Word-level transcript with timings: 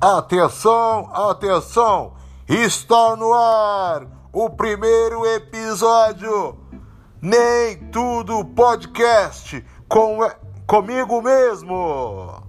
Atenção, 0.00 1.10
atenção! 1.12 2.12
Está 2.48 3.16
no 3.16 3.34
ar 3.34 4.06
o 4.32 4.48
primeiro 4.48 5.26
episódio 5.26 6.56
Nem 7.20 7.78
Tudo 7.90 8.44
Podcast 8.44 9.64
com 9.88 10.20
comigo 10.68 11.20
mesmo. 11.20 12.40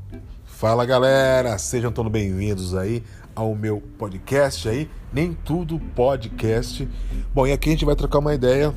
Fala 0.45 0.85
galera, 0.85 1.57
sejam 1.57 1.91
todos 1.91 2.11
bem-vindos 2.11 2.75
aí 2.75 3.03
ao 3.35 3.55
meu 3.55 3.81
podcast 3.97 4.69
aí, 4.69 4.87
Nem 5.11 5.33
Tudo 5.33 5.79
Podcast. 5.79 6.87
Bom, 7.33 7.47
e 7.47 7.51
aqui 7.51 7.69
a 7.69 7.71
gente 7.71 7.85
vai 7.85 7.95
trocar 7.95 8.19
uma 8.19 8.35
ideia 8.35 8.75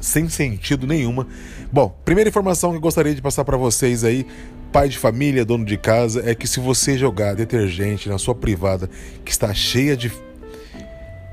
sem 0.00 0.28
sentido 0.28 0.88
nenhuma. 0.88 1.24
Bom, 1.72 1.96
primeira 2.04 2.28
informação 2.28 2.70
que 2.70 2.78
eu 2.78 2.80
gostaria 2.80 3.14
de 3.14 3.22
passar 3.22 3.44
para 3.44 3.56
vocês 3.56 4.02
aí 4.02 4.26
pai 4.72 4.88
de 4.88 4.96
família, 4.96 5.44
dono 5.44 5.66
de 5.66 5.76
casa, 5.76 6.22
é 6.28 6.34
que 6.34 6.48
se 6.48 6.58
você 6.58 6.96
jogar 6.96 7.34
detergente 7.34 8.08
na 8.08 8.16
sua 8.16 8.34
privada 8.34 8.88
que 9.22 9.30
está 9.30 9.52
cheia 9.52 9.94
de, 9.94 10.10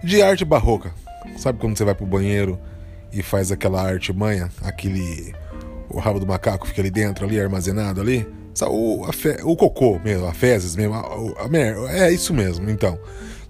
de 0.03 0.21
arte 0.21 0.43
barroca, 0.43 0.93
sabe 1.37 1.57
quando 1.57 1.77
você 1.77 1.85
vai 1.85 1.95
pro 1.95 2.05
banheiro 2.05 2.59
e 3.13 3.23
faz 3.23 3.49
aquela 3.49 3.81
arte 3.81 4.11
manha, 4.11 4.49
aquele 4.61 5.33
o 5.89 5.97
rabo 5.99 6.19
do 6.19 6.27
macaco 6.27 6.67
fica 6.67 6.81
ali 6.81 6.91
dentro, 6.91 7.25
ali 7.25 7.39
armazenado 7.39 8.01
ali, 8.01 8.27
o, 8.67 9.11
fe, 9.11 9.37
o 9.43 9.55
cocô 9.55 9.97
mesmo, 10.03 10.27
a 10.27 10.33
fezes 10.33 10.75
mesmo, 10.75 10.93
a, 10.93 10.99
a, 10.99 11.97
é 11.97 12.11
isso 12.11 12.33
mesmo. 12.33 12.69
Então, 12.69 12.99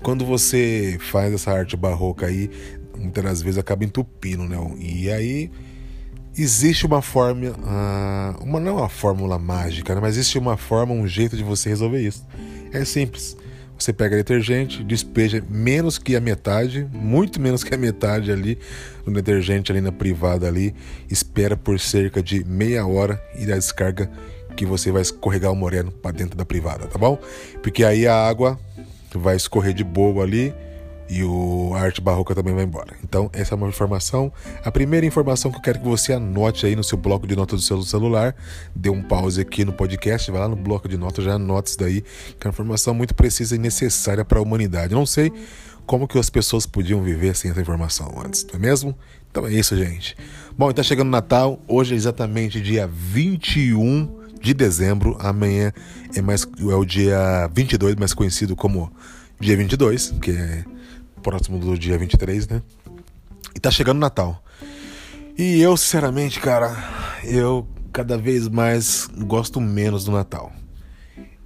quando 0.04 0.24
você 0.24 0.98
faz 1.00 1.34
essa 1.34 1.52
arte 1.52 1.76
barroca 1.76 2.28
aí, 2.28 2.50
muitas 2.96 3.24
das 3.24 3.42
vezes 3.42 3.58
acaba 3.58 3.84
entupindo, 3.84 4.44
né? 4.44 4.58
E 4.80 5.12
aí 5.12 5.52
existe 6.38 6.86
uma 6.86 7.02
forma, 7.02 7.50
uh, 7.50 8.44
uma 8.44 8.60
não 8.60 8.78
é 8.78 8.82
uma 8.82 8.90
fórmula 8.90 9.38
mágica, 9.38 9.94
né? 9.96 10.02
mas 10.02 10.18
existe 10.18 10.38
uma 10.38 10.58
forma, 10.58 10.94
um 10.94 11.08
jeito 11.08 11.36
de 11.36 11.44
você 11.44 11.70
resolver 11.70 12.02
isso. 12.02 12.26
É 12.72 12.84
simples. 12.86 13.36
Você 13.78 13.94
pega 13.94 14.18
detergente, 14.18 14.84
despeja 14.84 15.42
menos 15.50 15.98
que 15.98 16.14
a 16.16 16.20
metade, 16.20 16.86
muito 16.92 17.40
menos 17.40 17.64
que 17.64 17.74
a 17.74 17.78
metade 17.78 18.30
ali 18.30 18.60
no 19.06 19.14
detergente 19.14 19.72
ali 19.72 19.80
na 19.80 19.92
privada 19.92 20.48
ali, 20.48 20.76
espera 21.10 21.56
por 21.56 21.80
cerca 21.80 22.22
de 22.22 22.44
meia 22.44 22.86
hora 22.86 23.22
e 23.38 23.46
dá 23.46 23.56
descarga 23.56 24.12
que 24.58 24.66
você 24.66 24.92
vai 24.92 25.02
escorregar 25.02 25.52
o 25.52 25.56
moreno 25.56 25.92
para 25.92 26.12
dentro 26.12 26.38
da 26.38 26.46
privada, 26.46 26.88
tá 26.88 27.00
bom? 27.00 27.18
Porque 27.64 27.86
aí 27.86 28.06
a 28.06 28.28
água 28.28 28.60
vai 29.16 29.38
escorrer 29.38 29.74
de 29.74 29.86
boa 29.86 30.24
ali 30.24 30.54
e 31.10 31.24
o 31.24 31.74
a 31.76 31.82
arte 31.82 32.02
barroca 32.02 32.36
também 32.36 32.54
vai 32.54 32.64
embora. 32.64 32.96
Então, 33.04 33.30
essa 33.34 33.54
é 33.54 33.56
uma 33.56 33.68
informação. 33.68 34.32
A 34.64 34.72
primeira 34.72 35.06
informação 35.06 35.52
que 35.52 35.58
eu 35.58 35.62
quero 35.62 35.80
que 35.80 35.86
você 35.86 36.14
anote 36.14 36.66
aí 36.66 36.76
no 36.76 36.84
seu 36.84 36.98
bloco 36.98 37.26
de 37.26 37.36
notas 37.36 37.62
do 37.62 37.66
seu 37.66 37.82
celular, 37.82 38.36
dê 38.76 38.90
um 38.90 39.02
pause 39.02 39.42
aqui 39.42 39.66
no 39.66 39.74
podcast, 39.74 40.30
vai 40.30 40.40
lá 40.42 40.48
no 40.48 40.56
bloco 40.56 40.88
de 40.88 40.98
notas, 40.98 41.26
já 41.26 41.34
anote 41.34 41.70
isso 41.70 41.80
daí, 41.80 42.02
que 42.02 42.46
é 42.46 42.48
uma 42.48 42.52
informação 42.52 42.94
muito 42.94 43.16
precisa 43.16 43.56
e 43.56 43.60
necessária 43.60 44.24
para 44.24 44.40
a 44.40 44.42
humanidade. 44.42 44.94
não 44.94 45.06
sei 45.06 45.32
como 45.86 46.08
que 46.08 46.20
as 46.20 46.30
pessoas 46.30 46.68
podiam 46.68 47.02
viver 47.02 47.36
sem 47.36 47.50
essa 47.50 47.60
informação 47.60 48.22
antes, 48.24 48.46
não 48.46 48.54
é 48.54 48.58
mesmo? 48.60 48.96
Então 49.32 49.48
é 49.48 49.52
isso, 49.52 49.76
gente. 49.76 50.16
Bom, 50.56 50.70
está 50.70 50.84
chegando 50.84 51.08
o 51.08 51.12
Natal, 51.12 51.60
hoje 51.68 51.96
é 51.96 51.98
exatamente 51.98 52.62
dia 52.62 52.88
21 52.88 54.20
de 54.40 54.54
dezembro, 54.54 55.18
amanhã 55.20 55.74
é, 56.16 56.22
mais, 56.22 56.48
é 56.60 56.76
o 56.76 56.86
dia 56.86 57.50
22, 57.54 57.96
mais 57.96 58.14
conhecido 58.14 58.56
como 58.56 58.92
dia 59.40 59.58
22, 59.58 60.14
que 60.22 60.32
é 60.32 60.64
próximo 61.20 61.60
do 61.60 61.78
dia 61.78 61.98
23, 61.98 62.48
né? 62.48 62.62
E 63.56 63.60
tá 63.60 63.70
chegando 63.70 63.98
o 63.98 64.02
Natal. 64.02 64.44
E 65.38 65.62
eu, 65.62 65.76
sinceramente, 65.78 66.40
cara, 66.40 66.76
eu 67.24 67.68
cada 67.94 68.18
vez 68.18 68.48
mais 68.48 69.10
gosto 69.18 69.60
menos 69.62 70.04
do 70.06 70.12
Natal. 70.12 70.52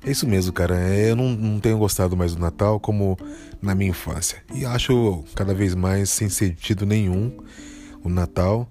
É 0.06 0.12
isso 0.12 0.28
mesmo, 0.28 0.52
cara. 0.52 0.76
Eu 0.76 1.16
não, 1.16 1.30
não 1.30 1.60
tenho 1.60 1.78
gostado 1.78 2.18
mais 2.18 2.36
do 2.36 2.42
Natal 2.42 2.80
como 2.80 3.18
na 3.62 3.74
minha 3.74 3.92
infância. 3.92 4.44
E 4.54 4.66
acho 4.66 5.24
cada 5.34 5.54
vez 5.54 5.74
mais 5.76 6.10
sem 6.10 6.28
sentido 6.28 6.86
nenhum 6.86 7.38
o 8.04 8.10
Natal. 8.10 8.70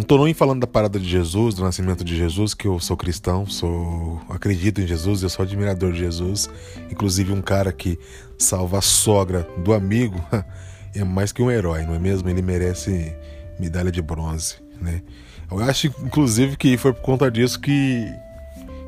Não 0.00 0.02
estou 0.02 0.24
nem 0.24 0.32
falando 0.32 0.60
da 0.60 0.66
parada 0.66 0.98
de 0.98 1.06
Jesus, 1.06 1.56
do 1.56 1.62
nascimento 1.62 2.02
de 2.02 2.16
Jesus, 2.16 2.54
que 2.54 2.66
eu 2.66 2.80
sou 2.80 2.96
cristão, 2.96 3.44
sou 3.44 4.18
acredito 4.30 4.80
em 4.80 4.86
Jesus, 4.86 5.22
eu 5.22 5.28
sou 5.28 5.42
admirador 5.42 5.92
de 5.92 5.98
Jesus. 5.98 6.48
Inclusive 6.90 7.34
um 7.34 7.42
cara 7.42 7.70
que 7.70 7.98
salva 8.38 8.78
a 8.78 8.80
sogra 8.80 9.46
do 9.58 9.74
amigo 9.74 10.18
é 10.96 11.04
mais 11.04 11.32
que 11.32 11.42
um 11.42 11.50
herói, 11.50 11.82
não 11.82 11.94
é 11.94 11.98
mesmo? 11.98 12.30
Ele 12.30 12.40
merece 12.40 13.14
medalha 13.58 13.92
de 13.92 14.00
bronze, 14.00 14.54
né? 14.80 15.02
Eu 15.50 15.60
acho, 15.60 15.88
inclusive, 15.88 16.56
que 16.56 16.78
foi 16.78 16.94
por 16.94 17.02
conta 17.02 17.30
disso 17.30 17.60
que 17.60 18.06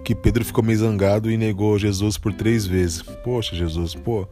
que 0.02 0.14
Pedro 0.14 0.42
ficou 0.42 0.64
meio 0.64 0.78
zangado 0.78 1.30
e 1.30 1.36
negou 1.36 1.78
Jesus 1.78 2.16
por 2.16 2.32
três 2.32 2.66
vezes. 2.66 3.02
Poxa, 3.02 3.54
Jesus, 3.54 3.94
pô, 3.94 4.26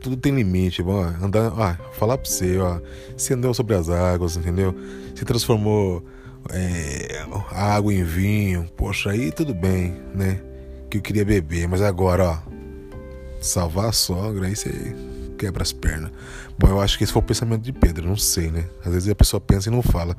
tudo 0.00 0.16
tem 0.16 0.34
limite. 0.34 0.82
Ó, 0.82 1.02
andar, 1.22 1.52
ó, 1.52 1.92
falar 1.92 2.18
pra 2.18 2.30
você, 2.30 2.58
ó, 2.58 2.80
você 3.16 3.34
andou 3.34 3.52
sobre 3.54 3.74
as 3.74 3.88
águas, 3.88 4.36
entendeu? 4.36 4.74
Você 5.14 5.24
transformou 5.24 6.04
é, 6.50 7.24
a 7.50 7.74
água 7.74 7.92
em 7.92 8.02
vinho. 8.02 8.68
Poxa, 8.76 9.10
aí 9.10 9.30
tudo 9.30 9.54
bem, 9.54 9.96
né? 10.14 10.40
Que 10.90 10.98
eu 10.98 11.02
queria 11.02 11.24
beber, 11.24 11.68
mas 11.68 11.82
agora, 11.82 12.30
ó, 12.30 12.38
salvar 13.40 13.90
a 13.90 13.92
sogra, 13.92 14.46
aí 14.46 14.56
você 14.56 14.94
quebra 15.38 15.62
as 15.62 15.72
pernas. 15.72 16.10
Bom, 16.58 16.68
eu 16.68 16.80
acho 16.80 16.98
que 16.98 17.04
esse 17.04 17.12
foi 17.12 17.22
o 17.22 17.24
pensamento 17.24 17.62
de 17.62 17.72
Pedro, 17.72 18.06
não 18.06 18.16
sei, 18.16 18.50
né? 18.50 18.68
Às 18.84 18.92
vezes 18.92 19.08
a 19.08 19.14
pessoa 19.14 19.40
pensa 19.40 19.70
e 19.70 19.72
não 19.72 19.80
fala. 19.80 20.14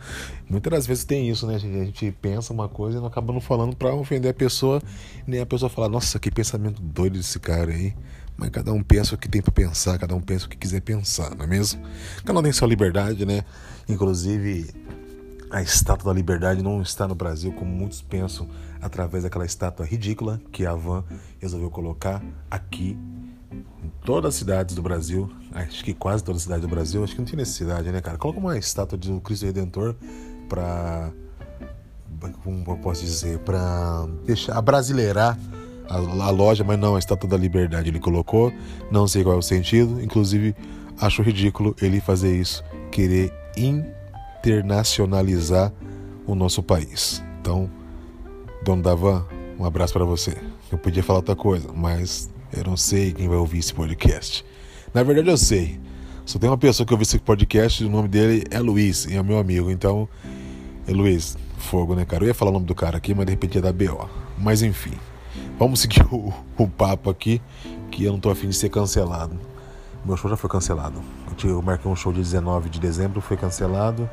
Muitas 0.49 0.71
das 0.71 0.87
vezes 0.87 1.03
tem 1.03 1.29
isso, 1.29 1.45
né? 1.45 1.55
A 1.55 1.59
gente 1.59 2.11
pensa 2.19 2.51
uma 2.51 2.67
coisa 2.67 2.97
e 2.97 2.99
não 2.99 3.07
acaba 3.07 3.31
não 3.31 3.39
falando 3.39 3.75
para 3.75 3.93
ofender 3.93 4.31
a 4.31 4.33
pessoa, 4.33 4.81
nem 5.27 5.39
a 5.39 5.45
pessoa 5.45 5.69
fala, 5.69 5.87
nossa, 5.87 6.17
que 6.17 6.31
pensamento 6.31 6.81
doido 6.81 7.17
desse 7.17 7.39
cara 7.39 7.71
aí. 7.71 7.93
Mas 8.41 8.49
cada 8.49 8.73
um 8.73 8.81
pensa 8.81 9.13
o 9.13 9.17
que 9.19 9.29
tem 9.29 9.39
para 9.39 9.51
pensar, 9.51 9.99
cada 9.99 10.15
um 10.15 10.19
pensa 10.19 10.47
o 10.47 10.49
que 10.49 10.57
quiser 10.57 10.81
pensar, 10.81 11.35
não 11.35 11.45
é 11.45 11.47
mesmo? 11.47 11.79
Cada 12.25 12.39
um 12.39 12.41
tem 12.41 12.51
sua 12.51 12.67
liberdade, 12.67 13.23
né? 13.23 13.45
Inclusive, 13.87 14.73
a 15.51 15.61
estátua 15.61 16.11
da 16.11 16.17
liberdade 16.17 16.63
não 16.63 16.81
está 16.81 17.07
no 17.07 17.13
Brasil 17.13 17.53
como 17.53 17.69
muitos 17.69 18.01
pensam, 18.01 18.49
através 18.81 19.23
daquela 19.23 19.45
estátua 19.45 19.85
ridícula 19.85 20.41
que 20.51 20.65
a 20.65 20.73
Van 20.73 21.03
resolveu 21.39 21.69
colocar 21.69 22.19
aqui 22.49 22.97
em 23.51 23.91
todas 24.03 24.29
as 24.29 24.35
cidades 24.39 24.73
do 24.73 24.81
Brasil, 24.81 25.31
acho 25.51 25.83
que 25.83 25.93
quase 25.93 26.23
todas 26.23 26.41
as 26.41 26.43
cidades 26.43 26.63
do 26.63 26.67
Brasil, 26.67 27.03
acho 27.03 27.13
que 27.13 27.19
não 27.19 27.25
tinha 27.25 27.37
necessidade, 27.37 27.91
né, 27.91 28.01
cara? 28.01 28.17
Coloca 28.17 28.39
uma 28.39 28.57
estátua 28.57 28.97
do 28.97 29.21
Cristo 29.21 29.45
Redentor 29.45 29.95
para 30.49 31.11
como 32.43 32.63
eu 32.67 32.77
posso 32.77 33.03
dizer, 33.03 33.37
para 33.39 34.07
deixar 34.25 34.59
brasileirar 34.61 35.37
a, 35.89 35.97
a, 35.97 36.29
loja, 36.29 36.63
mas 36.63 36.79
não 36.79 36.95
a 36.95 36.99
Estátua 36.99 37.29
da 37.29 37.37
Liberdade. 37.37 37.89
Ele 37.89 37.99
colocou, 37.99 38.53
não 38.89 39.05
sei 39.07 39.23
qual 39.23 39.35
é 39.35 39.39
o 39.39 39.41
sentido, 39.41 40.01
inclusive 40.01 40.55
acho 40.99 41.21
ridículo 41.21 41.75
ele 41.81 41.99
fazer 41.99 42.33
isso, 42.35 42.63
querer 42.91 43.33
internacionalizar 43.57 45.73
o 46.25 46.35
nosso 46.35 46.63
país. 46.63 47.21
Então, 47.39 47.69
dono 48.63 48.83
da 48.83 48.95
van, 48.95 49.25
um 49.59 49.65
abraço 49.65 49.93
para 49.93 50.05
você. 50.05 50.37
Eu 50.71 50.77
podia 50.77 51.03
falar 51.03 51.19
outra 51.19 51.35
coisa, 51.35 51.69
mas 51.73 52.29
eu 52.55 52.63
não 52.63 52.77
sei 52.77 53.11
quem 53.11 53.27
vai 53.27 53.37
ouvir 53.37 53.59
esse 53.59 53.73
podcast. 53.73 54.45
Na 54.93 55.03
verdade, 55.03 55.29
eu 55.29 55.37
sei. 55.37 55.79
Só 56.25 56.37
tem 56.37 56.49
uma 56.49 56.57
pessoa 56.57 56.85
que 56.85 56.93
ouviu 56.93 57.03
esse 57.03 57.19
podcast, 57.19 57.83
o 57.83 57.89
nome 57.89 58.07
dele 58.07 58.43
é 58.51 58.59
Luiz, 58.59 59.05
e 59.05 59.15
é 59.15 59.23
meu 59.23 59.37
amigo. 59.37 59.71
Então, 59.71 60.07
é 60.87 60.91
Luiz, 60.91 61.37
fogo, 61.57 61.95
né, 61.95 62.05
cara? 62.05 62.23
Eu 62.23 62.27
ia 62.27 62.33
falar 62.33 62.51
o 62.51 62.53
nome 62.53 62.65
do 62.65 62.75
cara 62.75 62.97
aqui, 62.97 63.13
mas 63.13 63.25
de 63.25 63.31
repente 63.31 63.55
ia 63.55 63.61
dar 63.61 63.73
BO. 63.73 64.09
Mas 64.37 64.61
enfim. 64.61 64.93
Vamos 65.61 65.81
seguir 65.81 66.03
o, 66.11 66.33
o 66.57 66.67
papo 66.67 67.07
aqui, 67.07 67.39
que 67.91 68.03
eu 68.03 68.11
não 68.11 68.19
tô 68.19 68.31
afim 68.31 68.49
de 68.49 68.55
ser 68.55 68.69
cancelado. 68.69 69.39
Meu 70.03 70.17
show 70.17 70.27
já 70.27 70.35
foi 70.35 70.49
cancelado. 70.49 70.99
Eu, 71.43 71.61
marquei 71.61 71.89
um 71.89 71.95
show 71.95 72.11
de 72.11 72.17
19 72.17 72.67
de 72.67 72.79
dezembro, 72.79 73.21
foi 73.21 73.37
cancelado 73.37 74.09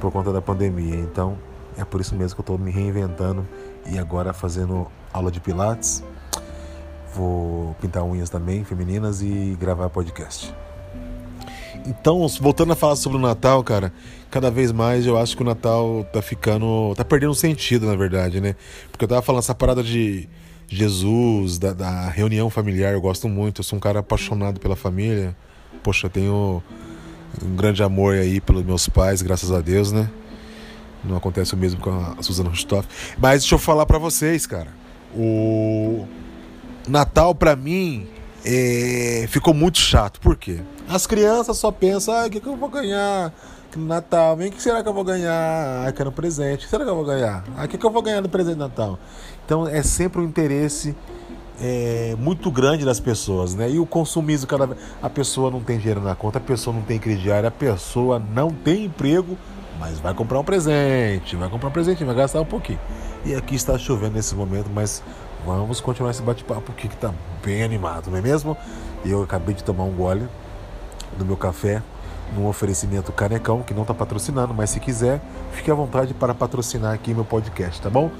por 0.00 0.10
conta 0.10 0.32
da 0.32 0.40
pandemia. 0.40 0.94
Então 0.94 1.36
é 1.76 1.84
por 1.84 2.00
isso 2.00 2.14
mesmo 2.14 2.36
que 2.36 2.40
eu 2.40 2.56
tô 2.56 2.56
me 2.56 2.70
reinventando 2.70 3.46
e 3.84 3.98
agora 3.98 4.32
fazendo 4.32 4.86
aula 5.12 5.30
de 5.30 5.40
pilates. 5.40 6.02
Vou 7.14 7.76
pintar 7.82 8.02
unhas 8.02 8.30
também, 8.30 8.64
femininas, 8.64 9.20
e 9.20 9.58
gravar 9.60 9.90
podcast. 9.90 10.54
Então, 11.84 12.26
voltando 12.40 12.72
a 12.72 12.76
falar 12.76 12.96
sobre 12.96 13.18
o 13.18 13.20
Natal, 13.20 13.62
cara, 13.62 13.92
cada 14.30 14.50
vez 14.50 14.72
mais 14.72 15.04
eu 15.04 15.18
acho 15.18 15.36
que 15.36 15.42
o 15.42 15.46
Natal 15.46 16.06
tá 16.10 16.22
ficando. 16.22 16.94
tá 16.96 17.04
perdendo 17.04 17.34
sentido, 17.34 17.84
na 17.84 17.94
verdade, 17.94 18.40
né? 18.40 18.56
Porque 18.90 19.04
eu 19.04 19.08
tava 19.08 19.20
falando 19.20 19.40
essa 19.40 19.54
parada 19.54 19.82
de 19.82 20.26
Jesus, 20.68 21.58
da, 21.58 21.72
da, 21.72 22.08
reunião 22.10 22.50
familiar, 22.50 22.92
eu 22.92 23.00
gosto 23.00 23.28
muito. 23.28 23.60
Eu 23.60 23.64
sou 23.64 23.78
um 23.78 23.80
cara 23.80 24.00
apaixonado 24.00 24.60
pela 24.60 24.76
família. 24.76 25.34
Poxa, 25.82 26.06
eu 26.06 26.10
tenho 26.10 26.62
um 27.42 27.56
grande 27.56 27.82
amor 27.82 28.14
aí 28.14 28.40
pelos 28.40 28.64
meus 28.64 28.88
pais, 28.88 29.22
graças 29.22 29.50
a 29.50 29.60
Deus, 29.60 29.90
né? 29.92 30.10
Não 31.02 31.16
acontece 31.16 31.54
o 31.54 31.56
mesmo 31.56 31.80
com 31.80 31.90
a 31.90 32.22
Suzana 32.22 32.50
Rustoff. 32.50 32.86
Mas 33.18 33.40
deixa 33.40 33.54
eu 33.54 33.58
falar 33.58 33.86
para 33.86 33.98
vocês, 33.98 34.46
cara. 34.46 34.68
O 35.14 36.06
Natal 36.86 37.34
para 37.34 37.56
mim 37.56 38.06
é... 38.48 39.26
ficou 39.28 39.52
muito 39.52 39.78
chato. 39.78 40.20
Por 40.20 40.36
quê? 40.36 40.60
As 40.88 41.06
crianças 41.06 41.56
só 41.58 41.70
pensam, 41.70 42.14
ah, 42.14 42.26
o 42.26 42.30
que, 42.30 42.40
que 42.40 42.46
eu 42.46 42.56
vou 42.56 42.68
ganhar? 42.68 43.32
no 43.76 43.86
Natal, 43.86 44.34
o 44.34 44.38
que 44.50 44.62
será 44.62 44.82
que 44.82 44.88
eu 44.88 44.94
vou 44.94 45.04
ganhar? 45.04 45.86
Ah, 45.86 45.92
quero 45.92 46.10
um 46.10 46.12
presente. 46.12 46.60
O 46.60 46.64
que 46.64 46.68
será 46.68 46.84
que 46.84 46.90
eu 46.90 46.94
vou 46.94 47.04
ganhar? 47.04 47.44
Ah, 47.56 47.64
o 47.64 47.68
que, 47.68 47.76
que 47.76 47.84
eu 47.84 47.90
vou 47.90 48.02
ganhar 48.02 48.20
no 48.20 48.28
presente 48.28 48.54
de 48.54 48.60
Natal? 48.60 48.98
Então 49.44 49.68
é 49.68 49.82
sempre 49.82 50.20
um 50.20 50.24
interesse 50.24 50.96
é, 51.60 52.16
muito 52.18 52.50
grande 52.50 52.84
das 52.84 53.00
pessoas, 53.00 53.54
né? 53.54 53.70
E 53.70 53.78
o 53.78 53.86
consumismo, 53.86 54.46
cada 54.46 54.66
vez. 54.66 54.80
A 55.02 55.10
pessoa 55.10 55.50
não 55.50 55.60
tem 55.60 55.78
dinheiro 55.78 56.00
na 56.00 56.14
conta, 56.14 56.38
a 56.38 56.40
pessoa 56.40 56.74
não 56.74 56.82
tem 56.82 56.98
crediário, 56.98 57.48
a 57.48 57.52
pessoa 57.52 58.22
não 58.34 58.50
tem 58.50 58.86
emprego, 58.86 59.36
mas 59.78 59.98
vai 59.98 60.14
comprar 60.14 60.38
um 60.40 60.44
presente, 60.44 61.36
vai 61.36 61.48
comprar 61.48 61.68
um 61.68 61.72
presente, 61.72 62.04
vai 62.04 62.14
gastar 62.14 62.40
um 62.40 62.46
pouquinho. 62.46 62.80
E 63.24 63.34
aqui 63.34 63.54
está 63.54 63.76
chovendo 63.78 64.14
nesse 64.14 64.34
momento, 64.34 64.70
mas 64.72 65.02
vamos 65.56 65.80
continuar 65.80 66.10
esse 66.10 66.22
bate-papo 66.22 66.62
porque 66.62 66.86
está 66.86 67.12
bem 67.44 67.62
animado, 67.62 68.10
não 68.10 68.18
é 68.18 68.22
mesmo? 68.22 68.56
Eu 69.04 69.22
acabei 69.22 69.54
de 69.54 69.64
tomar 69.64 69.84
um 69.84 69.92
gole 69.92 70.28
do 71.16 71.24
meu 71.24 71.36
café 71.36 71.82
num 72.36 72.46
oferecimento 72.46 73.12
Canecão, 73.12 73.62
que 73.62 73.72
não 73.72 73.82
está 73.82 73.94
patrocinando, 73.94 74.52
mas 74.52 74.70
se 74.70 74.80
quiser, 74.80 75.20
fique 75.52 75.70
à 75.70 75.74
vontade 75.74 76.12
para 76.12 76.34
patrocinar 76.34 76.92
aqui 76.92 77.14
meu 77.14 77.24
podcast, 77.24 77.80
tá 77.80 77.88
bom? 77.88 78.10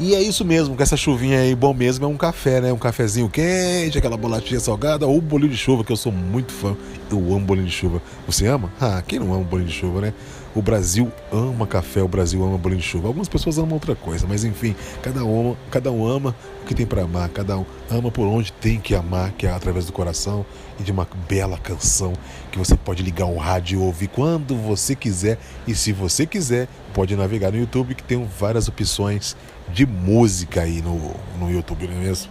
E 0.00 0.14
é 0.14 0.22
isso 0.22 0.44
mesmo, 0.44 0.76
com 0.76 0.82
essa 0.82 0.96
chuvinha 0.96 1.40
aí, 1.40 1.56
bom 1.56 1.74
mesmo 1.74 2.04
é 2.04 2.08
um 2.08 2.16
café, 2.16 2.60
né? 2.60 2.72
Um 2.72 2.78
cafezinho 2.78 3.28
quente, 3.28 3.98
aquela 3.98 4.16
bolachinha 4.16 4.60
salgada 4.60 5.08
ou 5.08 5.20
bolinho 5.20 5.50
de 5.50 5.56
chuva, 5.56 5.82
que 5.82 5.90
eu 5.90 5.96
sou 5.96 6.12
muito 6.12 6.52
fã. 6.52 6.76
Eu 7.10 7.18
amo 7.18 7.40
bolinho 7.40 7.66
de 7.66 7.72
chuva. 7.72 8.00
Você 8.24 8.46
ama? 8.46 8.72
Ah, 8.80 9.02
quem 9.04 9.18
não 9.18 9.34
ama 9.34 9.42
bolinho 9.42 9.68
de 9.68 9.74
chuva, 9.74 10.00
né? 10.00 10.14
O 10.54 10.62
Brasil 10.62 11.10
ama 11.32 11.66
café, 11.66 12.00
o 12.00 12.06
Brasil 12.06 12.44
ama 12.44 12.56
bolinho 12.56 12.80
de 12.80 12.86
chuva. 12.86 13.08
Algumas 13.08 13.28
pessoas 13.28 13.58
amam 13.58 13.72
outra 13.74 13.96
coisa, 13.96 14.24
mas 14.28 14.44
enfim, 14.44 14.76
cada 15.02 15.24
um, 15.24 15.56
cada 15.68 15.90
um 15.90 16.06
ama 16.06 16.32
o 16.62 16.64
que 16.64 16.76
tem 16.76 16.86
para 16.86 17.02
amar, 17.02 17.28
cada 17.30 17.58
um 17.58 17.66
ama 17.90 18.08
por 18.08 18.26
onde 18.26 18.52
tem 18.52 18.78
que 18.78 18.94
amar, 18.94 19.32
que 19.32 19.48
é 19.48 19.50
através 19.50 19.86
do 19.86 19.92
coração 19.92 20.46
e 20.78 20.84
de 20.84 20.92
uma 20.92 21.08
bela 21.28 21.58
canção 21.58 22.12
que 22.52 22.58
você 22.58 22.76
pode 22.76 23.02
ligar 23.02 23.26
um 23.26 23.36
rádio 23.36 23.80
e 23.80 23.82
ouvir 23.82 24.06
quando 24.08 24.54
você 24.56 24.94
quiser. 24.94 25.38
E 25.66 25.74
se 25.74 25.92
você 25.92 26.24
quiser, 26.24 26.68
pode 26.94 27.16
navegar 27.16 27.50
no 27.50 27.58
YouTube 27.58 27.96
que 27.96 28.02
tem 28.04 28.24
várias 28.38 28.68
opções 28.68 29.36
de 29.72 29.86
música 29.86 30.62
aí 30.62 30.80
no, 30.82 31.14
no 31.38 31.50
YouTube, 31.50 31.86
não 31.86 31.94
é 31.94 31.98
mesmo? 31.98 32.30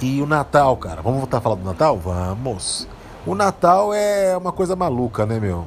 E 0.00 0.20
o 0.20 0.26
Natal, 0.26 0.76
cara, 0.76 1.00
vamos 1.00 1.20
voltar 1.20 1.38
a 1.38 1.40
falar 1.40 1.56
do 1.56 1.64
Natal? 1.64 1.98
Vamos! 1.98 2.88
O 3.24 3.34
Natal 3.34 3.94
é 3.94 4.36
uma 4.36 4.50
coisa 4.50 4.74
maluca, 4.74 5.24
né, 5.24 5.38
meu? 5.38 5.66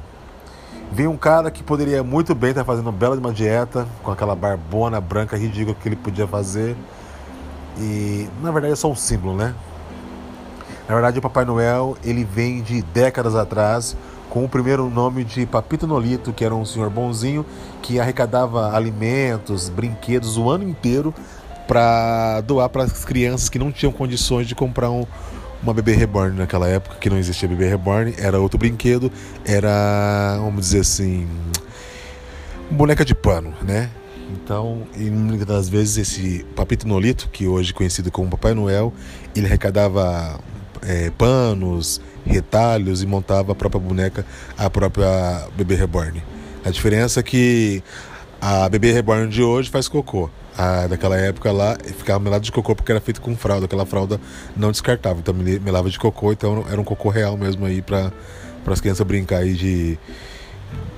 Vem 0.92 1.06
um 1.06 1.16
cara 1.16 1.50
que 1.50 1.62
poderia 1.62 2.02
muito 2.02 2.34
bem 2.34 2.50
estar 2.50 2.64
fazendo 2.64 2.92
bela 2.92 3.16
de 3.16 3.20
uma 3.20 3.32
dieta, 3.32 3.86
com 4.02 4.10
aquela 4.10 4.36
barbona 4.36 5.00
branca 5.00 5.36
ridícula 5.36 5.74
que 5.80 5.88
ele 5.88 5.96
podia 5.96 6.26
fazer. 6.26 6.76
E 7.78 8.28
na 8.42 8.50
verdade 8.50 8.72
é 8.72 8.76
só 8.76 8.90
um 8.90 8.94
símbolo, 8.94 9.36
né? 9.36 9.54
Na 10.88 10.94
verdade 10.94 11.18
o 11.18 11.22
Papai 11.22 11.44
Noel, 11.44 11.96
ele 12.04 12.24
vem 12.24 12.62
de 12.62 12.82
décadas 12.82 13.34
atrás, 13.34 13.96
com 14.36 14.44
o 14.44 14.48
primeiro 14.50 14.90
nome 14.90 15.24
de 15.24 15.46
Papito 15.46 15.86
Nolito, 15.86 16.30
que 16.30 16.44
era 16.44 16.54
um 16.54 16.62
senhor 16.62 16.90
bonzinho 16.90 17.42
que 17.80 17.98
arrecadava 17.98 18.76
alimentos, 18.76 19.70
brinquedos 19.70 20.36
o 20.36 20.50
ano 20.50 20.68
inteiro 20.68 21.14
para 21.66 22.42
doar 22.42 22.68
para 22.68 22.82
as 22.82 23.02
crianças 23.02 23.48
que 23.48 23.58
não 23.58 23.72
tinham 23.72 23.90
condições 23.90 24.46
de 24.46 24.54
comprar 24.54 24.90
um, 24.90 25.06
uma 25.62 25.72
bebê 25.72 25.94
reborn 25.94 26.36
naquela 26.36 26.68
época, 26.68 26.96
que 27.00 27.08
não 27.08 27.16
existia 27.16 27.48
bebê 27.48 27.66
reborn, 27.66 28.14
era 28.18 28.38
outro 28.38 28.58
brinquedo, 28.58 29.10
era, 29.42 30.36
vamos 30.38 30.66
dizer 30.66 30.80
assim, 30.80 31.26
boneca 32.70 33.06
de 33.06 33.14
pano, 33.14 33.54
né? 33.62 33.88
Então, 34.30 34.82
muitas 34.94 35.46
das 35.46 35.68
vezes 35.70 35.96
esse 35.96 36.44
Papito 36.54 36.86
Nolito, 36.86 37.30
que 37.32 37.48
hoje 37.48 37.72
conhecido 37.72 38.10
como 38.10 38.28
Papai 38.28 38.52
Noel, 38.52 38.92
ele 39.34 39.46
arrecadava 39.46 40.38
é, 40.86 41.10
panos, 41.10 42.00
retalhos 42.24 43.02
e 43.02 43.06
montava 43.06 43.52
a 43.52 43.54
própria 43.54 43.80
boneca, 43.80 44.24
a 44.56 44.70
própria 44.70 45.48
bebê 45.56 45.74
reborn. 45.74 46.22
A 46.64 46.70
diferença 46.70 47.20
é 47.20 47.22
que 47.22 47.82
a 48.40 48.68
bebê 48.68 48.92
reborn 48.92 49.28
de 49.28 49.42
hoje 49.42 49.70
faz 49.70 49.88
cocô. 49.88 50.30
A 50.56 50.86
daquela 50.86 51.16
época 51.16 51.52
lá 51.52 51.76
ficava 51.98 52.18
melado 52.18 52.42
de 52.44 52.50
cocô 52.50 52.74
porque 52.74 52.90
era 52.90 53.00
feito 53.00 53.20
com 53.20 53.36
fralda, 53.36 53.66
aquela 53.66 53.84
fralda 53.84 54.20
não 54.56 54.70
descartável, 54.70 55.18
então 55.20 55.34
melava 55.34 55.90
de 55.90 55.98
cocô, 55.98 56.32
então 56.32 56.64
era 56.70 56.80
um 56.80 56.84
cocô 56.84 57.10
real 57.10 57.36
mesmo 57.36 57.66
aí 57.66 57.82
para 57.82 58.10
as 58.66 58.80
crianças 58.80 59.06
brincar 59.06 59.38
aí 59.38 59.52
de 59.52 59.98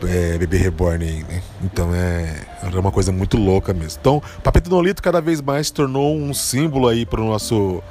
é, 0.07 0.39
bebê 0.39 0.59
reborn 0.59 1.05
aí, 1.05 1.25
né? 1.25 1.43
Então 1.65 1.93
é, 1.93 2.43
é 2.63 2.79
uma 2.79 2.93
coisa 2.93 3.11
muito 3.11 3.37
louca 3.37 3.75
mesmo. 3.75 3.99
Então, 4.01 4.23
Nolito 4.69 5.03
cada 5.03 5.21
vez 5.21 5.41
mais 5.41 5.69
se 5.69 5.73
tornou 5.73 6.17
um 6.17 6.33
símbolo 6.33 6.87
aí 6.87 7.05
para 7.05 7.21
o 7.21 7.27
nosso 7.27 7.83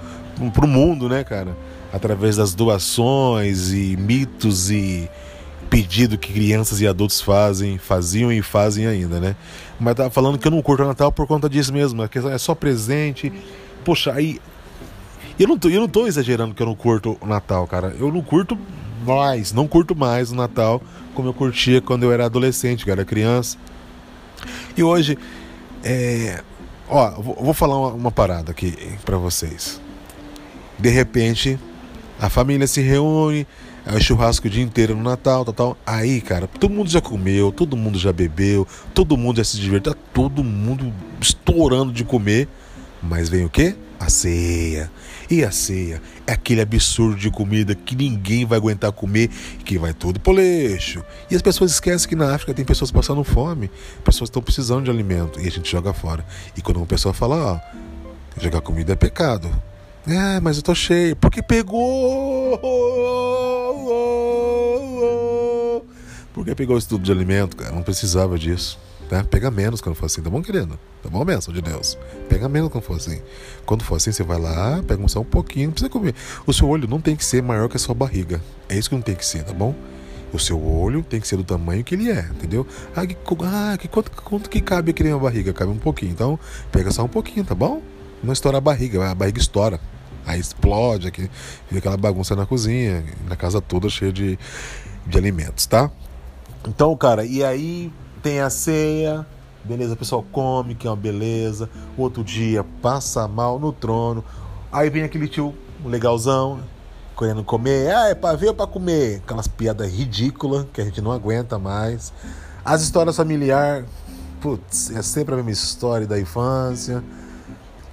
para 0.54 0.66
o 0.66 0.68
mundo, 0.68 1.10
né, 1.10 1.24
cara? 1.24 1.56
Através 1.92 2.36
das 2.36 2.54
doações 2.54 3.72
e 3.72 3.96
mitos 3.98 4.70
e 4.70 5.10
pedido 5.70 6.18
que 6.18 6.34
crianças 6.34 6.82
e 6.82 6.88
adultos 6.88 7.22
fazem, 7.22 7.78
faziam 7.78 8.32
e 8.32 8.42
fazem 8.42 8.88
ainda, 8.88 9.20
né? 9.20 9.36
Mas 9.80 9.96
tava 9.96 10.10
falando 10.10 10.38
que 10.38 10.48
eu 10.48 10.52
não 10.52 10.62
curto 10.62 10.84
o 10.84 10.88
Natal 10.88 11.12
por 11.12 11.28
conta 11.28 11.50
disso 11.50 11.74
mesmo, 11.74 12.04
é 12.04 12.08
que 12.08 12.18
é 12.20 12.38
só 12.38 12.56
presente. 12.56 13.32
Poxa, 13.84 14.14
aí 14.14 14.40
eu 15.40 15.48
não 15.48 15.58
tô, 15.58 15.70
eu 15.70 15.80
não 15.80 15.88
tô 15.88 16.08
exagerando 16.08 16.54
que 16.54 16.62
eu 16.62 16.68
não 16.68 16.76
curto 16.76 17.18
o 17.22 17.26
Natal, 17.26 17.68
cara. 17.68 17.96
Eu 18.00 18.12
não 18.12 18.22
curto 18.22 18.58
mais, 19.06 19.54
não 19.54 19.68
curto 19.68 19.96
mais 19.96 20.32
o 20.32 20.36
Natal 20.36 20.82
como 21.14 21.30
eu 21.30 21.34
curtia 21.34 21.82
quando 21.82 22.04
eu 22.04 22.12
era 22.12 22.26
adolescente, 22.26 22.90
era 22.90 23.04
criança. 23.04 23.58
E 24.76 24.84
hoje, 24.84 25.18
é... 25.84 26.44
ó, 26.88 27.10
vou 27.10 27.54
falar 27.54 27.76
uma, 27.76 27.90
uma 27.90 28.12
parada 28.12 28.52
aqui 28.52 28.78
para 29.04 29.18
vocês. 29.18 29.82
De 30.78 30.90
repente, 30.90 31.60
a 32.20 32.30
família 32.30 32.66
se 32.68 32.82
reúne, 32.82 33.46
é 33.86 33.96
o 33.96 34.02
churrasco 34.02 34.48
o 34.48 34.50
dia 34.50 34.64
inteiro 34.64 34.96
no 34.96 35.04
Natal, 35.04 35.46
tal, 35.46 35.54
tal. 35.54 35.78
Aí, 35.86 36.20
cara, 36.20 36.48
todo 36.48 36.74
mundo 36.74 36.90
já 36.90 37.00
comeu, 37.00 37.52
todo 37.52 37.78
mundo 37.78 37.98
já 37.98 38.12
bebeu, 38.12 38.68
todo 38.94 39.16
mundo 39.16 39.38
já 39.38 39.44
se 39.44 39.58
divertiu, 39.58 39.94
tá 39.94 40.00
todo 40.14 40.44
mundo 40.44 40.94
estourando 41.22 41.94
de 41.94 42.04
comer. 42.04 42.48
Mas 43.02 43.30
vem 43.30 43.46
o 43.46 43.50
quê? 43.50 43.76
A 44.00 44.10
ceia. 44.10 44.92
E 45.30 45.44
a 45.44 45.52
ceia 45.52 46.02
é 46.26 46.34
aquele 46.34 46.62
absurdo 46.62 47.16
de 47.16 47.30
comida 47.30 47.76
que 47.76 47.96
ninguém 47.96 48.46
vai 48.46 48.58
aguentar 48.58 48.92
comer, 48.92 49.30
que 49.64 49.78
vai 49.78 49.94
todo 49.94 50.20
pro 50.20 50.34
leixo. 50.34 51.04
E 51.30 51.36
as 51.36 51.42
pessoas 51.42 51.72
esquecem 51.72 52.10
que 52.10 52.16
na 52.16 52.34
África 52.34 52.54
tem 52.54 52.66
pessoas 52.66 52.92
passando 52.92 53.24
fome, 53.24 53.70
pessoas 54.04 54.30
estão 54.30 54.42
precisando 54.42 54.86
de 54.86 54.92
alimento 54.92 55.40
e 55.40 55.48
a 55.48 55.52
gente 55.52 55.72
joga 55.72 55.94
fora. 55.94 56.26
E 56.56 56.62
quando 56.62 56.78
uma 56.78 56.86
pessoa 56.86 57.14
fala, 57.14 57.36
ó, 57.54 57.60
jogar 58.42 58.62
comida 58.62 58.94
é 58.94 58.96
pecado. 58.96 59.50
É, 60.08 60.40
mas 60.40 60.56
eu 60.58 60.64
tô 60.64 60.74
cheio. 60.74 61.16
Porque 61.18 61.42
pegou! 61.42 62.58
Porque 66.34 66.56
pegou 66.56 66.78
esse 66.78 66.88
tubo 66.88 67.04
de 67.04 67.12
alimento, 67.12 67.58
cara. 67.58 67.76
Não 67.76 67.84
precisava 67.84 68.40
disso. 68.40 68.80
Tá? 69.10 69.24
Pega 69.24 69.50
menos 69.52 69.82
quando 69.82 69.96
for 69.96 70.06
assim, 70.06 70.22
tá 70.22 70.30
bom, 70.30 70.42
querido? 70.42 70.80
Tá 71.02 71.10
bom, 71.10 71.24
benção 71.24 71.54
de 71.54 71.62
Deus. 71.62 71.98
Pega 72.30 72.48
menos 72.48 72.70
quando 72.70 72.84
for 72.84 72.96
assim. 72.96 73.22
Quando 73.66 73.84
for 73.84 73.96
assim, 73.96 74.12
você 74.12 74.24
vai 74.24 74.40
lá, 74.40 74.82
pega 74.86 75.06
só 75.08 75.22
um 75.22 75.26
pouquinho, 75.26 75.68
não 75.68 75.72
precisa 75.74 75.90
comer. 75.90 76.14
O 76.46 76.54
seu 76.54 76.68
olho 76.68 76.88
não 76.88 77.00
tem 77.00 77.16
que 77.16 77.24
ser 77.24 77.42
maior 77.42 77.68
que 77.70 77.78
a 77.78 77.80
sua 77.80 77.96
barriga. 77.96 78.42
É 78.70 78.78
isso 78.78 78.90
que 78.90 78.96
não 78.96 79.02
tem 79.02 79.16
que 79.16 79.26
ser, 79.26 79.44
tá 79.44 79.54
bom? 79.54 79.74
O 80.34 80.40
seu 80.40 80.62
olho 80.62 81.04
tem 81.04 81.22
que 81.22 81.28
ser 81.28 81.38
do 81.38 81.44
tamanho 81.44 81.84
que 81.84 81.96
ele 81.96 82.12
é, 82.12 82.30
entendeu? 82.32 82.68
Ah, 82.94 83.06
que, 83.06 83.16
ah, 83.44 83.78
que 83.80 83.88
quanto, 83.88 84.12
quanto 84.12 84.50
que 84.50 84.60
cabe 84.60 84.92
aqui 84.92 85.04
na 85.04 85.10
minha 85.10 85.22
barriga? 85.22 85.54
Cabe 85.54 85.72
um 85.72 85.78
pouquinho. 85.78 86.12
Então, 86.12 86.38
pega 86.70 86.92
só 86.92 87.04
um 87.04 87.10
pouquinho, 87.10 87.46
tá 87.46 87.56
bom? 87.56 87.82
Não 88.22 88.34
estoura 88.34 88.58
a 88.58 88.62
barriga, 88.62 89.10
a 89.10 89.16
barriga 89.16 89.40
estoura. 89.40 89.80
Aí 90.28 90.42
explode 90.42 91.08
aqui, 91.08 91.32
fica 91.68 91.80
aquela 91.80 91.96
bagunça 91.96 92.36
na 92.36 92.46
cozinha, 92.46 93.04
na 93.28 93.38
casa 93.38 93.62
toda 93.62 93.88
cheia 93.90 94.12
de, 94.12 94.38
de 95.06 95.18
alimentos, 95.18 95.66
tá? 95.66 95.90
Então, 96.68 96.96
cara, 96.98 97.24
e 97.24 97.42
aí 97.46 97.92
tem 98.22 98.42
a 98.42 98.50
ceia, 98.50 99.26
beleza, 99.64 99.94
o 99.94 99.98
pessoal 99.98 100.22
come, 100.30 100.76
que 100.76 100.86
é 100.86 100.90
uma 100.90 100.98
beleza. 100.98 101.70
Outro 101.98 102.26
dia 102.26 102.66
passa 102.82 103.26
mal 103.26 103.58
no 103.58 103.72
trono. 103.72 104.22
Aí 104.70 104.90
vem 104.90 105.04
aquele 105.04 105.30
tio 105.30 105.56
legalzão, 105.86 106.60
querendo 107.18 107.44
comer. 107.44 107.96
Ah, 107.96 108.10
é 108.10 108.16
pra 108.16 108.34
ver 108.34 108.50
ou 108.50 108.54
pra 108.54 108.68
comer? 108.68 109.22
Aquelas 109.24 109.48
piadas 109.48 109.90
ridículas 109.90 110.66
que 110.74 110.82
a 110.82 110.84
gente 110.84 111.02
não 111.02 111.14
aguenta 111.14 111.58
mais. 111.58 112.12
As 112.66 112.82
histórias 112.82 113.16
familiares, 113.16 113.86
putz, 114.42 114.92
é 114.92 115.02
sempre 115.02 115.34
a 115.34 115.38
mesma 115.38 115.52
história 115.52 116.06
da 116.06 116.20
infância. 116.20 117.02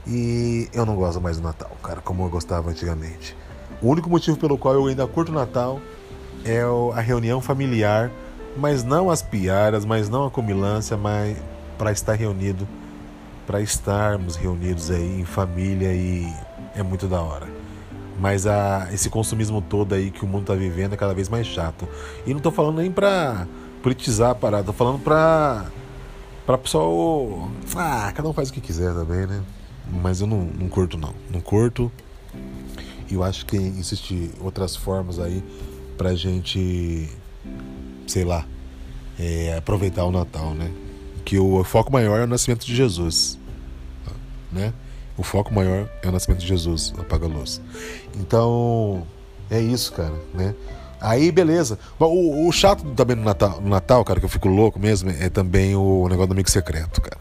E 0.06 0.68
eu 0.72 0.84
não 0.84 0.94
gosto 0.96 1.20
mais 1.20 1.38
do 1.38 1.42
Natal, 1.42 1.70
cara, 1.82 2.00
como 2.00 2.24
eu 2.24 2.28
gostava 2.28 2.70
antigamente. 2.70 3.36
O 3.80 3.88
único 3.88 4.08
motivo 4.10 4.36
pelo 4.36 4.58
qual 4.58 4.74
eu 4.74 4.86
ainda 4.86 5.06
curto 5.06 5.30
o 5.32 5.34
Natal 5.34 5.80
é 6.44 6.60
a 6.94 7.00
reunião 7.00 7.40
familiar, 7.40 8.10
mas 8.56 8.84
não 8.84 9.10
as 9.10 9.22
piadas, 9.22 9.84
mas 9.84 10.08
não 10.08 10.26
a 10.26 10.30
comilância, 10.30 10.96
mas 10.96 11.36
para 11.78 11.90
estar 11.90 12.14
reunido, 12.14 12.68
para 13.46 13.60
estarmos 13.60 14.36
reunidos 14.36 14.90
aí 14.90 15.20
em 15.20 15.24
família 15.24 15.92
e 15.92 16.32
é 16.74 16.82
muito 16.82 17.06
da 17.06 17.20
hora. 17.20 17.46
Mas 18.20 18.46
a, 18.46 18.88
esse 18.92 19.10
consumismo 19.10 19.60
todo 19.60 19.94
aí 19.94 20.10
que 20.10 20.24
o 20.24 20.28
mundo 20.28 20.42
está 20.42 20.54
vivendo 20.54 20.92
é 20.92 20.96
cada 20.96 21.14
vez 21.14 21.28
mais 21.28 21.46
chato. 21.46 21.88
E 22.26 22.30
não 22.30 22.38
estou 22.38 22.52
falando 22.52 22.76
nem 22.76 22.90
para 22.90 23.46
politizar 23.82 24.30
a 24.30 24.34
parada, 24.34 24.64
tô 24.64 24.72
falando 24.72 25.00
para 25.00 25.66
para 26.46 26.58
pessoal, 26.58 27.48
ah, 27.74 28.12
cada 28.14 28.28
um 28.28 28.32
faz 28.34 28.50
o 28.50 28.52
que 28.52 28.60
quiser 28.60 28.92
também, 28.92 29.26
né? 29.26 29.42
Mas 29.90 30.20
eu 30.20 30.26
não, 30.26 30.44
não 30.44 30.68
curto 30.68 30.96
não, 30.96 31.14
não 31.30 31.40
curto. 31.40 31.90
E 33.10 33.14
eu 33.14 33.22
acho 33.22 33.44
que 33.46 33.56
existem 33.56 34.30
outras 34.40 34.74
formas 34.74 35.18
aí 35.18 35.42
pra 35.96 36.14
gente, 36.14 37.08
sei 38.06 38.24
lá, 38.24 38.46
é, 39.18 39.56
aproveitar 39.56 40.04
o 40.04 40.10
Natal, 40.10 40.54
né? 40.54 40.70
Que 41.24 41.38
o 41.38 41.62
foco 41.64 41.92
maior 41.92 42.20
é 42.20 42.24
o 42.24 42.26
nascimento 42.26 42.64
de 42.64 42.74
Jesus, 42.74 43.38
né? 44.50 44.72
O 45.16 45.22
foco 45.22 45.54
maior 45.54 45.88
é 46.02 46.08
o 46.08 46.12
nascimento 46.12 46.40
de 46.40 46.46
Jesus, 46.46 46.92
apaga 46.98 47.26
a 47.26 47.28
luz. 47.28 47.60
Então, 48.18 49.06
é 49.50 49.60
isso, 49.60 49.92
cara, 49.92 50.14
né? 50.32 50.54
Aí, 51.00 51.30
beleza. 51.30 51.78
O, 51.98 52.48
o 52.48 52.52
chato 52.52 52.82
também 52.94 53.14
no 53.14 53.22
Natal, 53.22 53.60
no 53.60 53.68
Natal, 53.68 54.04
cara, 54.04 54.18
que 54.18 54.26
eu 54.26 54.30
fico 54.30 54.48
louco 54.48 54.78
mesmo, 54.78 55.10
é 55.10 55.28
também 55.28 55.76
o 55.76 56.08
negócio 56.08 56.28
do 56.28 56.32
amigo 56.32 56.50
secreto, 56.50 57.00
cara. 57.00 57.18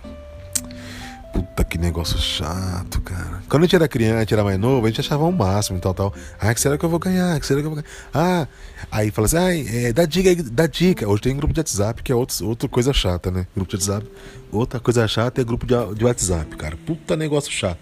Puta 1.34 1.64
que 1.64 1.80
negócio 1.80 2.20
chato, 2.20 3.02
cara. 3.02 3.42
Quando 3.50 3.64
a 3.64 3.66
gente 3.66 3.76
era 3.76 3.88
criança, 3.88 4.18
a 4.18 4.20
gente 4.20 4.34
era 4.36 4.44
mais 4.44 4.60
novo, 4.60 4.86
a 4.86 4.90
gente 4.90 5.02
achava 5.02 5.24
o 5.24 5.30
um 5.30 5.32
máximo 5.32 5.80
e 5.80 5.82
tal, 5.82 5.92
tal. 5.92 6.14
Ah, 6.40 6.54
que 6.54 6.62
será 6.62 6.78
que 6.78 6.86
eu 6.86 6.90
vou 6.90 7.00
ganhar? 7.00 7.40
Que 7.40 7.46
será 7.48 7.60
que 7.60 7.66
eu 7.66 7.72
vou 7.72 7.82
ganhar? 7.82 7.90
Ah, 8.14 8.48
aí 8.92 9.10
fala 9.10 9.26
assim, 9.26 9.38
ah, 9.38 9.88
é, 9.88 9.92
dá 9.92 10.06
dica, 10.06 10.44
dá 10.44 10.68
dica. 10.68 11.10
Hoje 11.10 11.24
tem 11.24 11.36
grupo 11.36 11.52
de 11.52 11.60
WhatsApp, 11.60 12.04
que 12.04 12.12
é 12.12 12.16
outro, 12.16 12.48
outra 12.48 12.70
coisa 12.70 12.94
chata, 12.94 13.32
né? 13.32 13.48
Grupo 13.56 13.72
de 13.72 13.78
WhatsApp. 13.78 14.08
Outra 14.52 14.80
coisa 14.80 15.08
chata 15.08 15.42
é 15.42 15.44
grupo 15.44 15.66
de, 15.66 15.74
de 15.96 16.06
WhatsApp, 16.06 16.56
cara. 16.56 16.78
Puta 16.86 17.16
negócio 17.16 17.52
chato. 17.52 17.80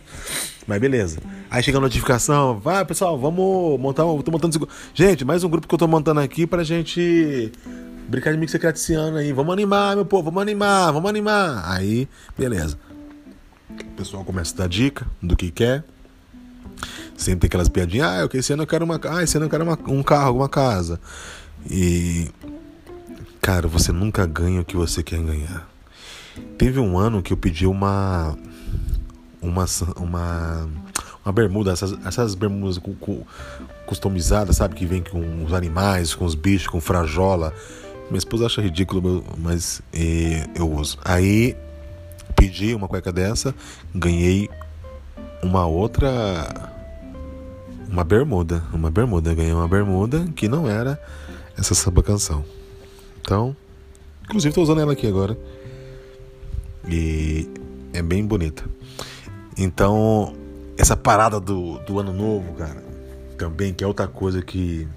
Mas 0.66 0.80
beleza. 0.80 1.20
Aí 1.50 1.62
chega 1.62 1.78
a 1.78 1.82
notificação, 1.82 2.58
vai 2.58 2.86
pessoal, 2.86 3.20
vamos 3.20 3.78
montar 3.82 4.06
um. 4.06 4.22
Tô 4.22 4.32
montando. 4.32 4.70
Gente, 4.94 5.26
mais 5.26 5.44
um 5.44 5.50
grupo 5.50 5.68
que 5.68 5.76
eu 5.76 5.80
tô 5.80 5.88
montando 5.90 6.22
aqui 6.22 6.48
pra 6.48 6.64
gente 6.64 7.52
brincar 8.08 8.34
de 8.34 8.52
secreto 8.52 8.78
esse 8.78 8.94
ano 8.94 9.18
aí. 9.18 9.34
Vamos 9.34 9.52
animar, 9.52 9.96
meu 9.96 10.06
povo, 10.06 10.24
vamos 10.26 10.42
animar, 10.42 10.94
vamos 10.94 11.10
animar. 11.10 11.64
Aí, 11.66 12.08
beleza. 12.38 12.78
Pessoal 14.02 14.26
começa 14.26 14.56
a 14.56 14.58
dar 14.58 14.68
dica 14.68 15.06
do 15.22 15.36
que 15.36 15.52
quer. 15.52 15.84
Sempre 17.16 17.42
tem 17.42 17.48
aquelas 17.50 17.70
piadinhas. 17.70 18.08
Ah, 18.08 18.28
esse 18.34 18.52
ano 18.52 18.64
eu 18.64 18.68
quero 18.68 18.84
uma. 18.84 19.00
Ah, 19.04 19.22
esse 19.22 19.38
ano 19.38 19.46
eu 19.46 19.50
quero 19.52 19.64
uma, 19.64 19.78
um 19.88 20.02
carro, 20.02 20.38
uma 20.38 20.50
casa. 20.50 21.00
E. 21.70 22.28
Cara, 23.40 23.68
você 23.68 23.92
nunca 23.92 24.26
ganha 24.26 24.60
o 24.62 24.66
que 24.66 24.76
você 24.76 25.04
quer 25.04 25.22
ganhar. 25.22 25.70
Teve 26.58 26.80
um 26.80 26.98
ano 26.98 27.22
que 27.22 27.32
eu 27.32 27.38
pedi 27.38 27.68
uma. 27.68 28.36
Uma. 29.40 29.66
Uma. 29.96 30.68
Uma 31.24 31.32
bermuda, 31.32 31.72
essas, 31.72 31.96
essas 32.04 32.34
bermudas 32.34 32.80
com, 32.80 32.96
com, 32.96 33.24
customizadas, 33.86 34.56
sabe? 34.56 34.74
Que 34.74 34.88
vem 34.88 35.04
com 35.04 35.46
os 35.46 35.54
animais, 35.54 36.16
com 36.16 36.26
os 36.26 36.34
bichos, 36.34 36.66
com 36.66 36.82
frajola. 36.82 37.54
Minha 38.10 38.18
esposa 38.18 38.48
acha 38.48 38.64
ridículo, 38.64 39.24
mas 39.38 39.80
eh, 39.94 40.50
eu 40.56 40.68
uso. 40.72 40.98
Aí 41.06 41.56
pedi 42.36 42.74
uma 42.74 42.88
cueca 42.88 43.12
dessa, 43.12 43.54
ganhei 43.94 44.50
uma 45.44 45.66
outra. 45.66 46.72
Uma 47.90 48.04
bermuda. 48.04 48.64
Uma 48.74 48.90
bermuda. 48.90 49.34
Ganhei 49.34 49.54
uma 49.54 49.68
bermuda 49.68 50.26
que 50.36 50.48
não 50.48 50.70
era 50.70 51.02
essa 51.58 51.76
samba 51.76 52.02
canção. 52.02 52.44
Então, 53.22 53.56
inclusive 54.24 54.50
estou 54.50 54.64
usando 54.64 54.82
ela 54.82 54.94
aqui 54.94 55.08
agora. 55.08 55.38
E 56.88 57.50
é 57.94 58.02
bem 58.02 58.26
bonita. 58.26 58.64
Então, 59.58 60.36
essa 60.78 60.96
parada 60.96 61.40
do, 61.40 61.78
do 61.80 62.00
ano 62.00 62.14
novo, 62.14 62.54
cara, 62.54 62.84
também, 63.38 63.74
que 63.74 63.84
é 63.84 63.88
outra 63.88 64.08
coisa 64.08 64.42
que 64.42 64.88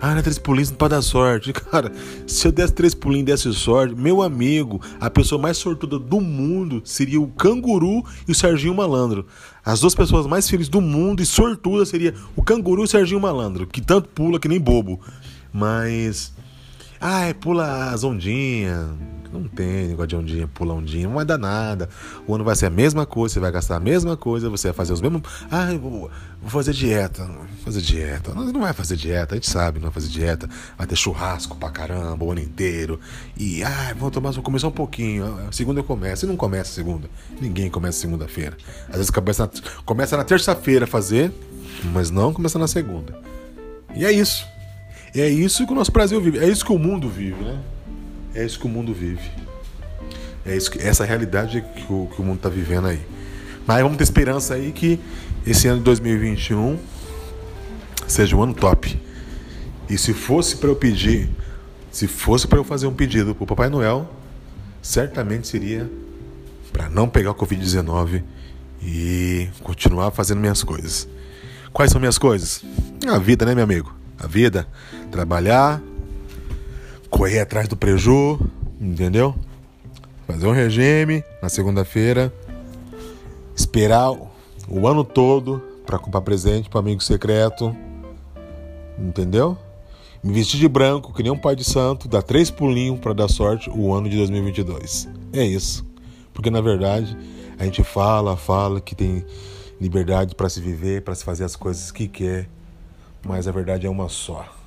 ah, 0.00 0.10
não 0.10 0.18
é 0.18 0.22
três 0.22 0.38
pulinhos 0.38 0.70
pode 0.70 0.94
dar 0.94 1.02
sorte. 1.02 1.52
Cara, 1.54 1.92
se 2.26 2.46
eu 2.46 2.52
desse 2.52 2.72
três 2.72 2.94
pulinhos 2.94 3.22
e 3.22 3.32
desse 3.32 3.52
sorte, 3.52 3.94
meu 3.94 4.22
amigo, 4.22 4.80
a 5.00 5.08
pessoa 5.08 5.40
mais 5.40 5.56
sortuda 5.56 5.98
do 5.98 6.20
mundo 6.20 6.82
seria 6.84 7.20
o 7.20 7.28
canguru 7.28 8.04
e 8.26 8.32
o 8.32 8.34
Serginho 8.34 8.74
Malandro. 8.74 9.26
As 9.64 9.80
duas 9.80 9.94
pessoas 9.94 10.26
mais 10.26 10.48
felizes 10.48 10.68
do 10.68 10.80
mundo 10.80 11.22
e 11.22 11.26
sortuda 11.26 11.86
seria 11.86 12.14
o 12.36 12.42
canguru 12.42 12.82
e 12.82 12.84
o 12.84 12.88
Serginho 12.88 13.20
Malandro, 13.20 13.66
que 13.66 13.80
tanto 13.80 14.08
pula 14.08 14.38
que 14.38 14.48
nem 14.48 14.60
bobo. 14.60 15.00
Mas. 15.52 16.32
Ai, 17.00 17.34
pula 17.34 17.90
as 17.92 18.04
ondinhas 18.04 18.88
não 19.34 19.48
tem 19.48 19.88
negócio 19.88 20.08
de 20.08 20.16
ondinha, 20.16 20.48
pula 20.48 20.74
ondinha, 20.74 21.08
não 21.08 21.16
vai 21.16 21.24
dar 21.24 21.38
nada. 21.38 21.88
O 22.26 22.34
ano 22.34 22.44
vai 22.44 22.54
ser 22.54 22.66
a 22.66 22.70
mesma 22.70 23.04
coisa, 23.04 23.34
você 23.34 23.40
vai 23.40 23.50
gastar 23.50 23.76
a 23.76 23.80
mesma 23.80 24.16
coisa, 24.16 24.48
você 24.48 24.68
vai 24.68 24.74
fazer 24.74 24.92
os 24.92 25.00
mesmos. 25.00 25.22
Ah, 25.50 25.66
vou, 25.80 26.10
vou 26.40 26.50
fazer 26.50 26.72
dieta. 26.72 27.24
Vou 27.24 27.46
fazer 27.64 27.80
dieta. 27.80 28.32
Não, 28.32 28.44
não 28.44 28.60
vai 28.60 28.72
fazer 28.72 28.96
dieta, 28.96 29.34
a 29.34 29.36
gente 29.36 29.50
sabe, 29.50 29.78
não 29.78 29.90
vai 29.90 29.94
fazer 29.94 30.08
dieta. 30.08 30.48
Vai 30.78 30.86
ter 30.86 30.96
churrasco 30.96 31.56
pra 31.56 31.70
caramba 31.70 32.24
o 32.24 32.30
ano 32.30 32.40
inteiro. 32.40 33.00
E, 33.36 33.62
ah, 33.64 33.94
vou 33.98 34.10
tomar, 34.10 34.30
vou 34.30 34.42
começar 34.42 34.68
um 34.68 34.72
pouquinho. 34.72 35.36
Segunda 35.50 35.80
eu 35.80 35.84
começo. 35.84 36.24
E 36.24 36.28
não 36.28 36.36
começa 36.36 36.72
segunda. 36.72 37.08
Ninguém 37.40 37.68
começa 37.68 37.98
segunda-feira. 37.98 38.56
Às 38.88 38.96
vezes 38.96 39.10
começa 39.10 39.44
na, 39.46 39.50
começa 39.84 40.16
na 40.16 40.24
terça-feira 40.24 40.84
a 40.84 40.88
fazer, 40.88 41.32
mas 41.92 42.10
não 42.10 42.32
começa 42.32 42.58
na 42.58 42.68
segunda. 42.68 43.18
E 43.94 44.04
é 44.04 44.12
isso. 44.12 44.53
É 45.14 45.28
isso 45.28 45.66
que 45.66 45.72
o 45.72 45.76
nosso 45.76 45.92
Brasil 45.92 46.20
vive. 46.20 46.38
É 46.38 46.48
isso 46.48 46.64
que 46.64 46.72
o 46.72 46.78
mundo 46.78 47.08
vive, 47.08 47.42
né? 47.42 47.60
É 48.34 48.44
isso 48.44 48.58
que 48.58 48.66
o 48.66 48.68
mundo 48.68 48.92
vive. 48.92 49.30
É 50.44 50.56
isso 50.56 50.70
que, 50.70 50.78
essa 50.78 51.04
realidade 51.04 51.64
que 51.74 51.92
o, 51.92 52.08
que 52.14 52.20
o 52.20 52.24
mundo 52.24 52.36
está 52.36 52.48
vivendo 52.48 52.88
aí. 52.88 53.00
Mas 53.66 53.82
vamos 53.82 53.96
ter 53.96 54.04
esperança 54.04 54.54
aí 54.54 54.72
que 54.72 54.98
esse 55.46 55.68
ano 55.68 55.78
de 55.78 55.84
2021 55.84 56.78
seja 58.06 58.36
um 58.36 58.42
ano 58.42 58.54
top. 58.54 59.00
E 59.88 59.96
se 59.96 60.12
fosse 60.12 60.56
para 60.56 60.68
eu 60.68 60.76
pedir, 60.76 61.30
se 61.90 62.06
fosse 62.06 62.46
para 62.46 62.58
eu 62.58 62.64
fazer 62.64 62.86
um 62.86 62.94
pedido 62.94 63.34
para 63.34 63.44
o 63.44 63.46
Papai 63.46 63.68
Noel, 63.68 64.10
certamente 64.82 65.46
seria 65.46 65.90
para 66.72 66.90
não 66.90 67.08
pegar 67.08 67.30
o 67.30 67.34
Covid-19 67.34 68.22
e 68.82 69.48
continuar 69.62 70.10
fazendo 70.10 70.40
minhas 70.40 70.62
coisas. 70.62 71.08
Quais 71.72 71.90
são 71.90 72.00
minhas 72.00 72.18
coisas? 72.18 72.64
A 73.06 73.18
vida, 73.18 73.46
né, 73.46 73.54
meu 73.54 73.64
amigo? 73.64 73.94
A 74.18 74.26
vida. 74.26 74.66
Trabalhar, 75.14 75.80
correr 77.08 77.38
atrás 77.38 77.68
do 77.68 77.76
preju, 77.76 78.36
entendeu? 78.80 79.32
Fazer 80.26 80.44
um 80.48 80.50
regime 80.50 81.22
na 81.40 81.48
segunda-feira, 81.48 82.34
esperar 83.54 84.10
o 84.10 84.88
ano 84.88 85.04
todo 85.04 85.62
para 85.86 86.00
comprar 86.00 86.20
presente 86.20 86.68
para 86.68 86.80
amigo 86.80 87.00
secreto, 87.00 87.76
entendeu? 88.98 89.56
Me 90.20 90.32
vestir 90.32 90.58
de 90.58 90.66
branco, 90.66 91.14
que 91.14 91.22
nem 91.22 91.30
um 91.30 91.38
pai 91.38 91.54
de 91.54 91.62
santo, 91.62 92.08
dar 92.08 92.22
três 92.22 92.50
pulinhos 92.50 92.98
para 92.98 93.12
dar 93.12 93.28
sorte 93.28 93.70
o 93.70 93.94
ano 93.94 94.08
de 94.08 94.16
2022. 94.16 95.08
É 95.32 95.44
isso. 95.44 95.86
Porque 96.32 96.50
na 96.50 96.60
verdade 96.60 97.16
a 97.56 97.64
gente 97.64 97.84
fala, 97.84 98.36
fala 98.36 98.80
que 98.80 98.96
tem 98.96 99.24
liberdade 99.80 100.34
para 100.34 100.48
se 100.48 100.60
viver, 100.60 101.02
para 101.02 101.14
se 101.14 101.22
fazer 101.22 101.44
as 101.44 101.54
coisas 101.54 101.92
que 101.92 102.08
quer, 102.08 102.48
mas 103.24 103.46
a 103.46 103.52
verdade 103.52 103.86
é 103.86 103.88
uma 103.88 104.08
só. 104.08 104.63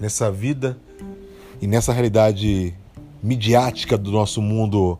Nessa 0.00 0.30
vida 0.30 0.76
e 1.60 1.66
nessa 1.66 1.92
realidade 1.92 2.74
midiática 3.22 3.96
do 3.96 4.10
nosso 4.10 4.42
mundo 4.42 4.98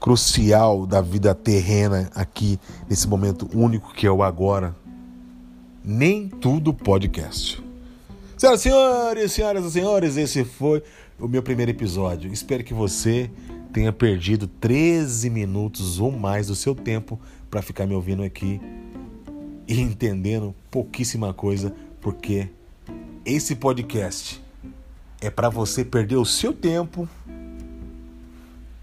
crucial 0.00 0.86
da 0.86 1.00
vida 1.00 1.34
terrena 1.34 2.10
aqui 2.14 2.58
nesse 2.88 3.06
momento 3.08 3.48
único 3.52 3.92
que 3.92 4.06
é 4.06 4.10
o 4.10 4.22
agora, 4.22 4.74
nem 5.84 6.28
tudo 6.28 6.72
podcast. 6.72 7.62
Senhoras 8.36 8.60
e 8.60 8.62
senhores, 8.62 9.32
senhoras 9.32 9.64
e 9.64 9.70
senhores, 9.70 10.16
esse 10.16 10.44
foi 10.44 10.82
o 11.18 11.26
meu 11.26 11.42
primeiro 11.42 11.72
episódio. 11.72 12.32
Espero 12.32 12.62
que 12.62 12.72
você 12.72 13.30
tenha 13.72 13.92
perdido 13.92 14.46
13 14.46 15.28
minutos 15.28 15.98
ou 15.98 16.12
mais 16.12 16.46
do 16.46 16.54
seu 16.54 16.74
tempo 16.74 17.18
para 17.50 17.62
ficar 17.62 17.86
me 17.86 17.94
ouvindo 17.94 18.22
aqui 18.22 18.60
e 19.66 19.80
entendendo 19.80 20.54
pouquíssima 20.70 21.34
coisa, 21.34 21.74
porque 22.00 22.48
esse 23.28 23.54
podcast 23.54 24.42
é 25.20 25.28
para 25.28 25.50
você 25.50 25.84
perder 25.84 26.16
o 26.16 26.24
seu 26.24 26.50
tempo 26.50 27.06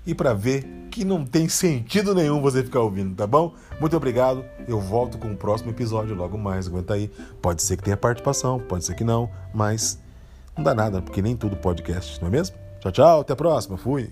e 0.06 0.14
para 0.14 0.34
ver 0.36 0.64
que 0.92 1.04
não 1.04 1.26
tem 1.26 1.50
sentido 1.50 2.14
nenhum 2.14 2.40
você 2.42 2.64
ficar 2.64 2.82
ouvindo, 2.82 3.16
tá 3.16 3.26
bom? 3.26 3.56
Muito 3.80 3.98
obrigado. 3.98 4.46
Eu 4.68 4.80
volto 4.80 5.18
com 5.18 5.32
o 5.32 5.36
próximo 5.36 5.72
episódio 5.72 6.16
logo 6.16 6.38
mais. 6.38 6.68
Aguenta 6.68 6.94
aí. 6.94 7.10
Pode 7.42 7.64
ser 7.64 7.76
que 7.76 7.84
tenha 7.84 7.98
participação, 7.98 8.60
pode 8.60 8.86
ser 8.86 8.94
que 8.94 9.04
não, 9.04 9.30
mas 9.52 10.00
não 10.56 10.64
dá 10.64 10.76
nada, 10.76 11.02
porque 11.02 11.24
nem 11.24 11.36
tudo 11.36 11.56
podcast, 11.58 12.22
não 12.22 12.28
é 12.28 12.32
mesmo? 12.32 12.56
Tchau, 12.80 12.92
tchau. 12.92 13.22
Até 13.22 13.34
a 13.34 13.36
próxima. 13.36 13.78
Fui. 13.78 14.12